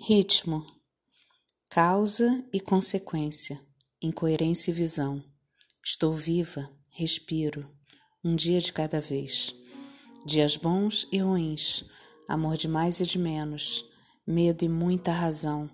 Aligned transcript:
Ritmo, 0.00 0.64
causa 1.68 2.44
e 2.52 2.60
consequência, 2.60 3.60
incoerência 4.00 4.70
e 4.70 4.74
visão. 4.74 5.20
Estou 5.84 6.14
viva, 6.14 6.70
respiro, 6.88 7.68
um 8.24 8.36
dia 8.36 8.60
de 8.60 8.72
cada 8.72 9.00
vez. 9.00 9.52
Dias 10.24 10.56
bons 10.56 11.08
e 11.10 11.18
ruins, 11.18 11.84
amor 12.28 12.56
de 12.56 12.68
mais 12.68 13.00
e 13.00 13.06
de 13.06 13.18
menos, 13.18 13.84
medo 14.24 14.64
e 14.64 14.68
muita 14.68 15.10
razão, 15.10 15.68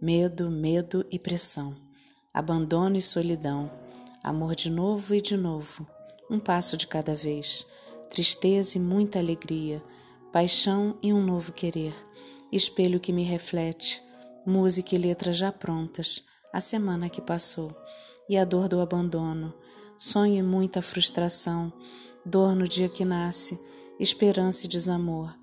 medo, 0.00 0.50
medo 0.50 1.04
e 1.10 1.18
pressão, 1.18 1.74
abandono 2.34 2.98
e 2.98 3.02
solidão, 3.02 3.72
amor 4.22 4.54
de 4.54 4.68
novo 4.68 5.14
e 5.14 5.22
de 5.22 5.38
novo, 5.38 5.88
um 6.30 6.38
passo 6.38 6.76
de 6.76 6.86
cada 6.86 7.14
vez, 7.14 7.66
tristeza 8.10 8.76
e 8.76 8.80
muita 8.80 9.18
alegria, 9.18 9.82
paixão 10.30 10.98
e 11.02 11.14
um 11.14 11.24
novo 11.24 11.50
querer 11.50 11.94
espelho 12.56 13.00
que 13.00 13.12
me 13.12 13.24
reflete, 13.24 14.00
música 14.46 14.94
e 14.94 14.98
letras 14.98 15.36
já 15.36 15.50
prontas, 15.50 16.22
a 16.52 16.60
semana 16.60 17.08
que 17.08 17.20
passou, 17.20 17.74
e 18.28 18.36
a 18.38 18.44
dor 18.44 18.68
do 18.68 18.80
abandono, 18.80 19.52
sonho 19.98 20.36
e 20.36 20.42
muita 20.42 20.80
frustração, 20.80 21.72
dor 22.24 22.54
no 22.54 22.68
dia 22.68 22.88
que 22.88 23.04
nasce, 23.04 23.58
esperança 23.98 24.66
e 24.66 24.68
desamor, 24.68 25.34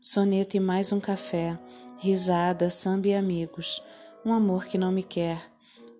soneto 0.00 0.56
e 0.56 0.60
mais 0.60 0.92
um 0.92 1.00
café, 1.00 1.58
risada, 1.98 2.70
samba 2.70 3.08
e 3.08 3.14
amigos, 3.14 3.82
um 4.24 4.32
amor 4.32 4.66
que 4.66 4.78
não 4.78 4.92
me 4.92 5.02
quer, 5.02 5.50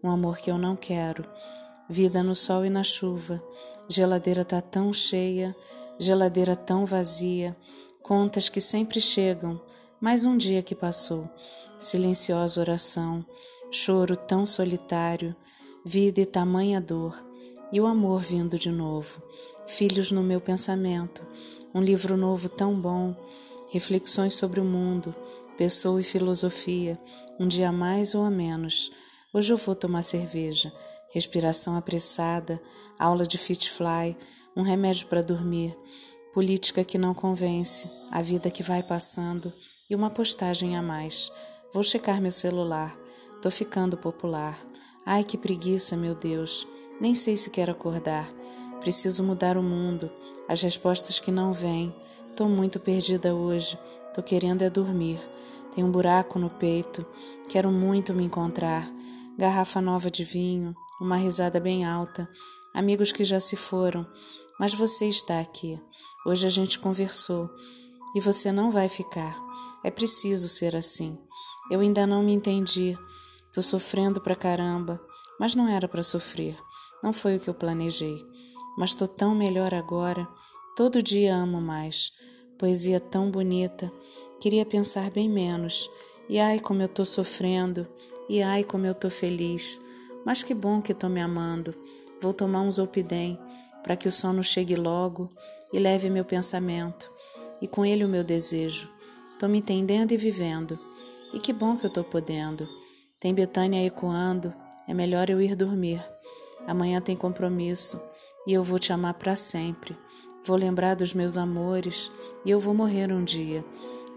um 0.04 0.08
amor 0.08 0.38
que 0.38 0.52
eu 0.52 0.56
não 0.56 0.76
quero, 0.76 1.24
vida 1.88 2.22
no 2.22 2.36
sol 2.36 2.64
e 2.64 2.70
na 2.70 2.84
chuva, 2.84 3.42
geladeira 3.88 4.44
tá 4.44 4.60
tão 4.60 4.92
cheia, 4.92 5.54
geladeira 5.98 6.54
tão 6.54 6.86
vazia, 6.86 7.56
contas 8.02 8.48
que 8.48 8.60
sempre 8.60 9.00
chegam, 9.00 9.60
mais 10.00 10.24
um 10.24 10.34
dia 10.34 10.62
que 10.62 10.74
passou, 10.74 11.28
silenciosa 11.78 12.58
oração, 12.58 13.22
choro 13.70 14.16
tão 14.16 14.46
solitário, 14.46 15.36
vida 15.84 16.22
e 16.22 16.26
tamanha 16.26 16.80
dor, 16.80 17.22
e 17.70 17.78
o 17.82 17.86
amor 17.86 18.22
vindo 18.22 18.58
de 18.58 18.70
novo, 18.70 19.22
filhos 19.66 20.10
no 20.10 20.22
meu 20.22 20.40
pensamento, 20.40 21.22
um 21.74 21.82
livro 21.82 22.16
novo 22.16 22.48
tão 22.48 22.80
bom, 22.80 23.14
reflexões 23.70 24.32
sobre 24.32 24.58
o 24.58 24.64
mundo, 24.64 25.14
pessoa 25.58 26.00
e 26.00 26.02
filosofia, 26.02 26.98
um 27.38 27.46
dia 27.46 27.68
a 27.68 27.72
mais 27.72 28.14
ou 28.14 28.24
a 28.24 28.30
menos. 28.30 28.90
Hoje 29.34 29.52
eu 29.52 29.58
vou 29.58 29.74
tomar 29.74 30.02
cerveja, 30.02 30.72
respiração 31.12 31.76
apressada, 31.76 32.58
aula 32.98 33.26
de 33.26 33.36
fit 33.36 33.70
fly, 33.70 34.16
um 34.56 34.62
remédio 34.62 35.08
para 35.08 35.22
dormir, 35.22 35.76
política 36.32 36.82
que 36.84 36.96
não 36.96 37.12
convence, 37.12 37.90
a 38.10 38.22
vida 38.22 38.50
que 38.50 38.62
vai 38.62 38.82
passando 38.82 39.52
e 39.90 39.94
uma 39.94 40.08
postagem 40.08 40.76
a 40.76 40.82
mais. 40.82 41.30
Vou 41.74 41.82
checar 41.82 42.20
meu 42.20 42.30
celular. 42.32 42.96
Tô 43.42 43.50
ficando 43.50 43.96
popular. 43.96 44.58
Ai, 45.04 45.24
que 45.24 45.36
preguiça, 45.36 45.96
meu 45.96 46.14
Deus. 46.14 46.66
Nem 47.00 47.14
sei 47.14 47.36
se 47.36 47.50
quero 47.50 47.72
acordar. 47.72 48.30
Preciso 48.80 49.24
mudar 49.24 49.56
o 49.56 49.62
mundo. 49.62 50.10
As 50.48 50.62
respostas 50.62 51.18
que 51.18 51.32
não 51.32 51.52
vêm. 51.52 51.94
Tô 52.36 52.48
muito 52.48 52.78
perdida 52.78 53.34
hoje. 53.34 53.78
Tô 54.14 54.22
querendo 54.22 54.62
é 54.62 54.70
dormir. 54.70 55.20
Tem 55.74 55.82
um 55.82 55.90
buraco 55.90 56.38
no 56.38 56.50
peito. 56.50 57.04
Quero 57.48 57.70
muito 57.70 58.14
me 58.14 58.24
encontrar. 58.24 58.88
Garrafa 59.36 59.80
nova 59.80 60.10
de 60.10 60.22
vinho. 60.22 60.74
Uma 61.00 61.16
risada 61.16 61.58
bem 61.58 61.84
alta. 61.84 62.28
Amigos 62.74 63.10
que 63.10 63.24
já 63.24 63.40
se 63.40 63.56
foram. 63.56 64.06
Mas 64.58 64.74
você 64.74 65.06
está 65.06 65.40
aqui. 65.40 65.80
Hoje 66.26 66.46
a 66.46 66.50
gente 66.50 66.78
conversou. 66.78 67.50
E 68.14 68.20
você 68.20 68.52
não 68.52 68.70
vai 68.70 68.88
ficar. 68.88 69.49
É 69.82 69.90
preciso 69.90 70.48
ser 70.48 70.76
assim. 70.76 71.18
Eu 71.70 71.80
ainda 71.80 72.06
não 72.06 72.22
me 72.22 72.32
entendi. 72.32 72.98
Tô 73.52 73.62
sofrendo 73.62 74.20
pra 74.20 74.36
caramba, 74.36 75.00
mas 75.38 75.54
não 75.54 75.66
era 75.68 75.88
para 75.88 76.02
sofrer. 76.02 76.56
Não 77.02 77.12
foi 77.12 77.36
o 77.36 77.40
que 77.40 77.48
eu 77.48 77.54
planejei. 77.54 78.22
Mas 78.76 78.94
tô 78.94 79.08
tão 79.08 79.34
melhor 79.34 79.72
agora. 79.72 80.28
Todo 80.76 81.02
dia 81.02 81.34
amo 81.34 81.60
mais. 81.60 82.12
Poesia 82.58 83.00
tão 83.00 83.30
bonita. 83.30 83.90
Queria 84.38 84.66
pensar 84.66 85.10
bem 85.10 85.28
menos. 85.28 85.90
E 86.28 86.38
ai 86.38 86.60
como 86.60 86.82
eu 86.82 86.88
tô 86.88 87.04
sofrendo. 87.04 87.86
E 88.28 88.42
ai 88.42 88.64
como 88.64 88.86
eu 88.86 88.94
tô 88.94 89.08
feliz. 89.08 89.80
Mas 90.26 90.42
que 90.42 90.52
bom 90.52 90.82
que 90.82 90.92
tô 90.92 91.08
me 91.08 91.20
amando. 91.20 91.74
Vou 92.20 92.34
tomar 92.34 92.60
um 92.60 92.70
zolpidem 92.70 93.38
para 93.82 93.96
que 93.96 94.06
o 94.06 94.12
sono 94.12 94.42
chegue 94.42 94.76
logo 94.76 95.30
e 95.72 95.78
leve 95.78 96.10
meu 96.10 96.24
pensamento 96.24 97.10
e 97.62 97.68
com 97.68 97.84
ele 97.84 98.04
o 98.04 98.08
meu 98.08 98.24
desejo 98.24 98.90
Tô 99.40 99.48
me 99.48 99.56
entendendo 99.56 100.12
e 100.12 100.18
vivendo. 100.18 100.78
E 101.32 101.38
que 101.38 101.50
bom 101.50 101.74
que 101.74 101.86
eu 101.86 101.90
tô 101.90 102.04
podendo. 102.04 102.68
Tem 103.18 103.32
Betânia 103.32 103.86
ecoando, 103.86 104.52
é 104.86 104.92
melhor 104.92 105.30
eu 105.30 105.40
ir 105.40 105.56
dormir. 105.56 106.04
Amanhã 106.66 107.00
tem 107.00 107.16
compromisso 107.16 107.98
e 108.46 108.52
eu 108.52 108.62
vou 108.62 108.78
te 108.78 108.92
amar 108.92 109.14
para 109.14 109.36
sempre. 109.36 109.96
Vou 110.44 110.58
lembrar 110.58 110.94
dos 110.94 111.14
meus 111.14 111.38
amores 111.38 112.12
e 112.44 112.50
eu 112.50 112.60
vou 112.60 112.74
morrer 112.74 113.10
um 113.10 113.24
dia. 113.24 113.64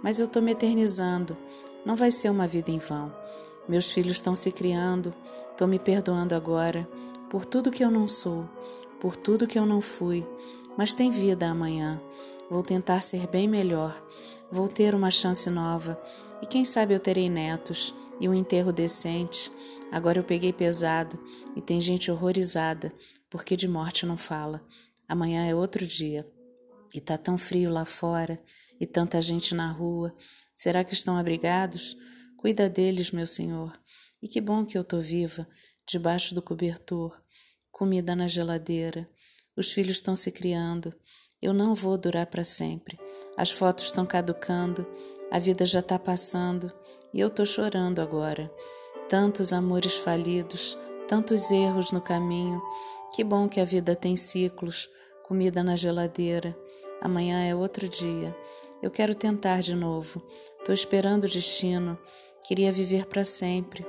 Mas 0.03 0.19
eu 0.19 0.27
tô 0.27 0.41
me 0.41 0.51
eternizando. 0.51 1.37
Não 1.85 1.95
vai 1.95 2.11
ser 2.11 2.29
uma 2.29 2.45
vida 2.45 2.69
em 2.69 2.77
vão. 2.77 3.09
Meus 3.65 3.93
filhos 3.93 4.17
estão 4.17 4.35
se 4.35 4.51
criando. 4.51 5.13
Tô 5.57 5.65
me 5.65 5.79
perdoando 5.79 6.35
agora 6.35 6.85
por 7.29 7.45
tudo 7.45 7.71
que 7.71 7.81
eu 7.81 7.89
não 7.89 8.09
sou, 8.09 8.43
por 8.99 9.15
tudo 9.15 9.47
que 9.47 9.57
eu 9.57 9.65
não 9.65 9.79
fui. 9.79 10.27
Mas 10.77 10.93
tem 10.93 11.09
vida 11.09 11.47
amanhã. 11.47 12.01
Vou 12.49 12.61
tentar 12.61 12.99
ser 12.99 13.25
bem 13.27 13.47
melhor. 13.47 13.95
Vou 14.53 14.67
ter 14.67 14.93
uma 14.93 15.09
chance 15.09 15.49
nova. 15.49 15.99
E 16.39 16.45
quem 16.45 16.63
sabe 16.63 16.93
eu 16.93 16.99
terei 16.99 17.27
netos 17.27 17.91
e 18.21 18.29
um 18.29 18.35
enterro 18.35 18.71
decente. 18.71 19.51
Agora 19.91 20.19
eu 20.19 20.23
peguei 20.23 20.53
pesado 20.53 21.19
e 21.55 21.61
tem 21.61 21.81
gente 21.81 22.11
horrorizada 22.11 22.93
porque 23.31 23.57
de 23.57 23.67
morte 23.67 24.05
não 24.05 24.15
fala. 24.15 24.63
Amanhã 25.07 25.47
é 25.47 25.55
outro 25.55 25.87
dia. 25.87 26.31
E 26.93 27.01
tá 27.01 27.17
tão 27.17 27.35
frio 27.35 27.71
lá 27.71 27.83
fora 27.83 28.39
e 28.79 28.85
tanta 28.85 29.19
gente 29.23 29.55
na 29.55 29.71
rua. 29.71 30.15
Será 30.53 30.83
que 30.83 30.93
estão 30.93 31.17
abrigados? 31.17 31.97
Cuida 32.37 32.69
deles, 32.69 33.09
meu 33.09 33.25
senhor. 33.25 33.73
E 34.21 34.27
que 34.27 34.39
bom 34.39 34.63
que 34.63 34.77
eu 34.77 34.83
tô 34.83 34.99
viva, 34.99 35.47
debaixo 35.83 36.35
do 36.35 36.43
cobertor, 36.43 37.19
comida 37.71 38.15
na 38.15 38.27
geladeira. 38.27 39.09
Os 39.57 39.71
filhos 39.71 39.95
estão 39.95 40.15
se 40.15 40.31
criando. 40.31 40.93
Eu 41.41 41.53
não 41.53 41.73
vou 41.73 41.97
durar 41.97 42.27
para 42.27 42.45
sempre. 42.45 42.99
As 43.35 43.49
fotos 43.49 43.85
estão 43.85 44.05
caducando, 44.05 44.85
a 45.31 45.39
vida 45.39 45.65
já 45.65 45.79
está 45.79 45.97
passando 45.97 46.71
e 47.13 47.19
eu 47.19 47.27
estou 47.27 47.45
chorando 47.45 47.99
agora. 47.99 48.51
Tantos 49.09 49.51
amores 49.51 49.95
falidos, 49.95 50.77
tantos 51.07 51.49
erros 51.49 51.91
no 51.91 51.99
caminho. 52.01 52.61
Que 53.15 53.23
bom 53.23 53.49
que 53.49 53.59
a 53.59 53.65
vida 53.65 53.95
tem 53.95 54.15
ciclos, 54.15 54.89
comida 55.23 55.63
na 55.63 55.75
geladeira. 55.75 56.55
Amanhã 57.01 57.43
é 57.43 57.55
outro 57.55 57.87
dia. 57.89 58.35
Eu 58.81 58.91
quero 58.91 59.15
tentar 59.15 59.61
de 59.61 59.75
novo. 59.75 60.21
Estou 60.59 60.73
esperando 60.73 61.23
o 61.23 61.29
destino. 61.29 61.97
Queria 62.47 62.71
viver 62.71 63.05
para 63.05 63.25
sempre, 63.25 63.85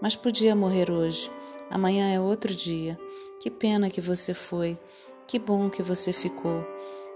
mas 0.00 0.16
podia 0.16 0.56
morrer 0.56 0.90
hoje. 0.90 1.30
Amanhã 1.70 2.12
é 2.12 2.20
outro 2.20 2.54
dia. 2.54 2.98
Que 3.40 3.50
pena 3.50 3.90
que 3.90 4.00
você 4.00 4.34
foi. 4.34 4.78
Que 5.26 5.38
bom 5.38 5.68
que 5.70 5.82
você 5.82 6.12
ficou. 6.12 6.66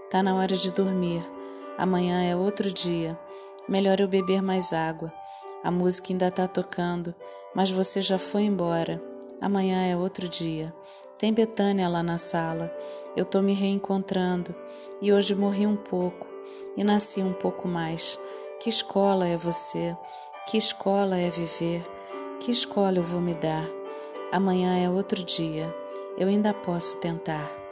Tá 0.09 0.21
na 0.21 0.35
hora 0.35 0.55
de 0.55 0.71
dormir. 0.71 1.32
Amanhã 1.77 2.23
é 2.23 2.35
outro 2.35 2.71
dia. 2.71 3.19
Melhor 3.67 3.99
eu 3.99 4.07
beber 4.07 4.41
mais 4.41 4.73
água. 4.73 5.11
A 5.63 5.71
música 5.71 6.11
ainda 6.11 6.29
tá 6.29 6.47
tocando, 6.47 7.15
mas 7.55 7.71
você 7.71 8.01
já 8.01 8.17
foi 8.17 8.43
embora. 8.43 9.01
Amanhã 9.41 9.85
é 9.85 9.95
outro 9.95 10.27
dia. 10.27 10.73
Tem 11.17 11.33
Betânia 11.33 11.87
lá 11.87 12.03
na 12.03 12.17
sala. 12.17 12.71
Eu 13.15 13.25
tô 13.25 13.41
me 13.41 13.53
reencontrando 13.53 14.53
e 15.01 15.13
hoje 15.13 15.33
morri 15.33 15.65
um 15.65 15.75
pouco 15.75 16.27
e 16.75 16.83
nasci 16.83 17.21
um 17.21 17.33
pouco 17.33 17.67
mais. 17.67 18.19
Que 18.59 18.69
escola 18.69 19.27
é 19.27 19.37
você? 19.37 19.95
Que 20.47 20.57
escola 20.57 21.17
é 21.17 21.29
viver? 21.29 21.85
Que 22.39 22.51
escola 22.51 22.97
eu 22.97 23.03
vou 23.03 23.21
me 23.21 23.33
dar? 23.33 23.65
Amanhã 24.31 24.77
é 24.77 24.89
outro 24.89 25.23
dia. 25.23 25.73
Eu 26.17 26.27
ainda 26.27 26.53
posso 26.53 26.97
tentar. 26.99 27.62